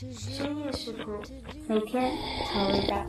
[0.00, 1.20] 深夜食谱，
[1.68, 2.10] 每天
[2.46, 3.06] 好味道。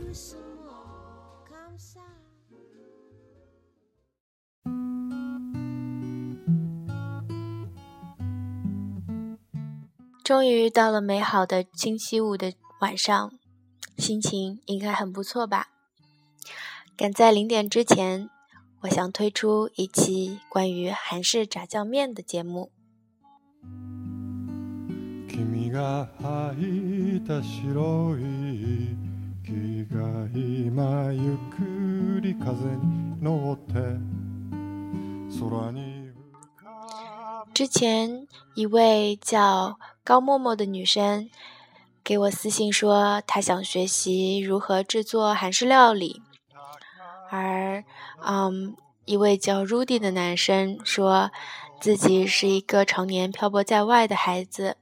[10.22, 12.52] 终于到了美好的星期五的
[12.82, 13.32] 晚上，
[13.96, 15.68] 心情应该很不错吧？
[16.94, 18.28] 赶在零点之前，
[18.82, 22.70] 我想推出一期关于韩式炸酱面的节目。
[37.54, 41.30] 之前一位叫高默默的女生
[42.04, 46.20] 给我私信说，她想学习如何制作韩式料理，
[47.30, 47.82] 而
[48.22, 51.30] 嗯，一位叫 Rudy 的男生说
[51.80, 54.76] 自己是一个常年漂泊在外的孩子，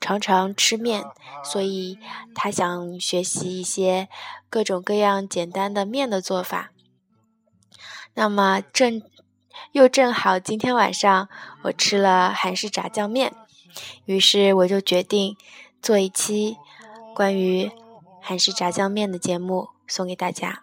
[0.00, 1.04] 常常吃面，
[1.44, 1.98] 所以
[2.34, 4.08] 他想学习一些
[4.48, 6.70] 各种各样简单的面的做法。
[8.14, 9.02] 那么正。
[9.72, 11.28] 又正好今天晚上
[11.64, 13.34] 我吃了韩式炸酱面，
[14.06, 15.36] 于是我就决定
[15.82, 16.56] 做一期
[17.14, 17.70] 关于
[18.22, 20.62] 韩式炸酱面的节目送给大家。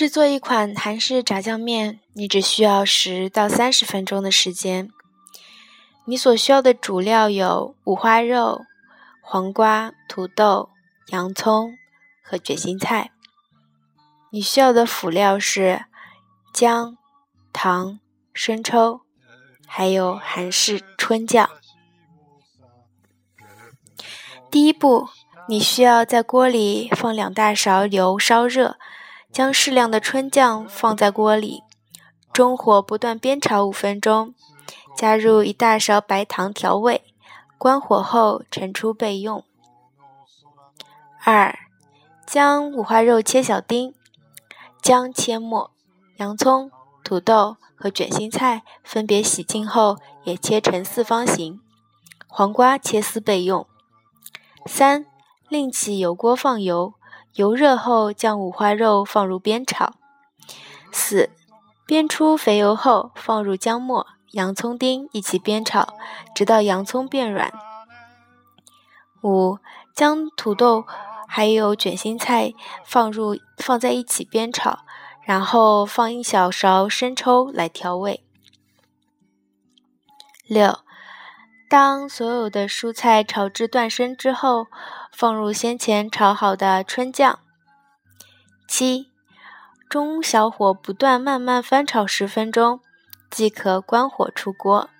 [0.00, 4.88] 制作一款韩式炸酱面，你只需要十到三十分钟的时间。
[6.06, 8.62] 你所需要的主料有五花肉、
[9.20, 10.70] 黄瓜、土豆、
[11.08, 11.76] 洋葱
[12.22, 13.10] 和卷心菜。
[14.30, 15.84] 你需要的辅料是
[16.50, 16.96] 姜、
[17.52, 18.00] 糖、
[18.32, 19.02] 生抽，
[19.66, 21.50] 还有韩式春酱。
[24.50, 25.10] 第一步，
[25.46, 28.78] 你需要在锅里放两大勺油烧热。
[29.32, 31.62] 将适量的春酱放在锅里，
[32.32, 34.34] 中火不断煸炒五分钟，
[34.96, 37.02] 加入一大勺白糖调味，
[37.56, 39.44] 关火后盛出备用。
[41.24, 41.58] 二，
[42.26, 43.94] 将五花肉切小丁，
[44.82, 45.70] 姜切末，
[46.16, 46.70] 洋葱、
[47.04, 51.60] 土豆和卷心菜分别洗净后也切成四方形，
[52.26, 53.66] 黄瓜切丝备用。
[54.66, 55.06] 三，
[55.48, 56.94] 另起油锅放油。
[57.34, 59.94] 油热后，将五花肉放入煸炒。
[60.90, 61.30] 四，
[61.86, 65.94] 煸出肥油后，放入姜末、洋葱丁一起煸炒，
[66.34, 67.52] 直到洋葱变软。
[69.22, 69.58] 五，
[69.94, 70.84] 将土豆
[71.28, 72.52] 还有卷心菜
[72.84, 74.80] 放入放在一起煸炒，
[75.22, 78.24] 然后放一小勺生抽来调味。
[80.46, 80.80] 六。
[81.70, 84.66] 当所有的蔬菜炒至断生之后，
[85.12, 87.38] 放入先前炒好的春酱。
[88.66, 89.08] 七，
[89.88, 92.80] 中小火不断慢慢翻炒十分钟，
[93.30, 94.90] 即可关火出锅。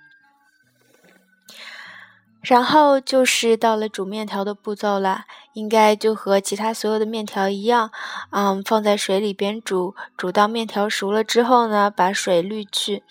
[2.40, 7.90] 然后就是到了煮面条的步骤了，应该就和其他所有的面条一样，
[8.30, 13.02] 嗯，放在水里边煮，煮到面条熟了之后呢，把水滤去，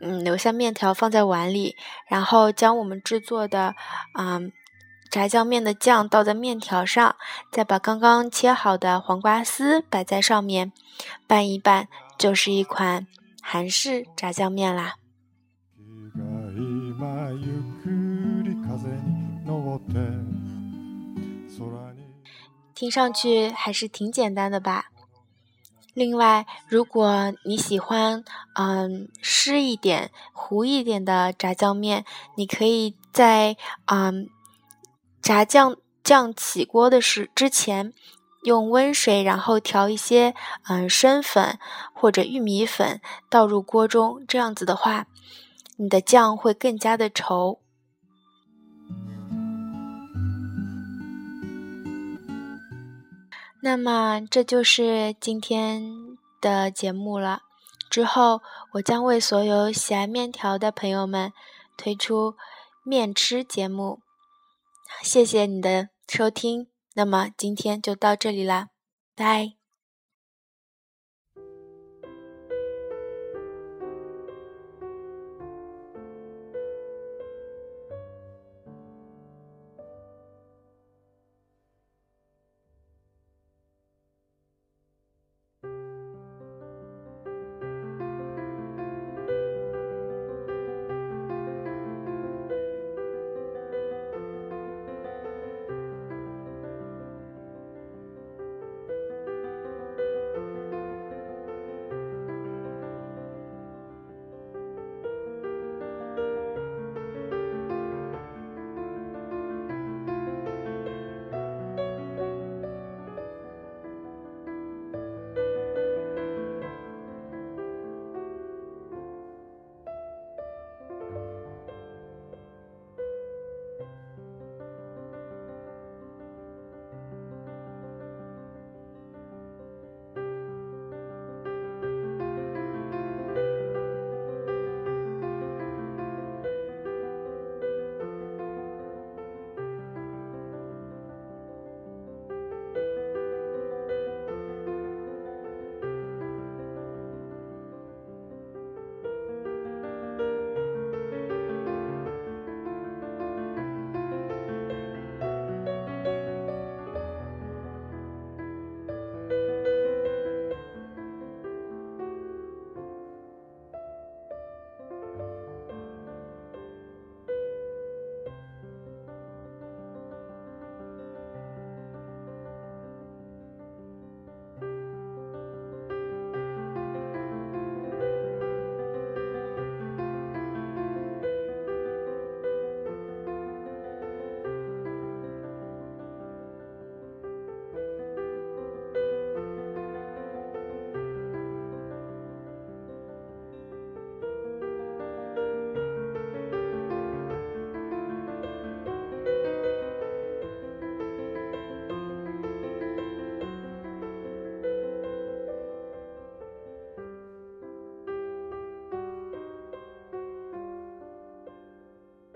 [0.00, 1.76] 嗯，留下面条放在碗里，
[2.08, 3.74] 然后将我们制作的，
[4.18, 4.52] 嗯，
[5.10, 7.16] 炸酱面的酱倒在面条上，
[7.50, 10.72] 再把刚刚切好的黄瓜丝摆在上面，
[11.26, 11.88] 拌一拌，
[12.18, 13.06] 就是一款
[13.42, 14.96] 韩式炸酱面啦。
[22.74, 24.90] 听上去还是挺简单的吧？
[25.98, 28.22] 另外，如果你喜欢
[28.54, 32.04] 嗯湿一点、糊一点的炸酱面，
[32.36, 33.56] 你可以在
[33.86, 34.28] 嗯
[35.20, 37.92] 炸酱酱起锅的时之前，
[38.44, 40.36] 用温水，然后调一些
[40.68, 41.58] 嗯生粉
[41.92, 45.08] 或者玉米粉倒入锅中，这样子的话，
[45.78, 47.58] 你的酱会更加的稠。
[53.68, 57.42] 那么这就是今天的节目了。
[57.90, 58.40] 之后
[58.72, 61.34] 我将为所有喜爱面条的朋友们
[61.76, 62.34] 推出
[62.82, 64.00] 面吃节目。
[65.02, 68.68] 谢谢你的收听，那么今天就到这里啦，
[69.14, 69.57] 拜。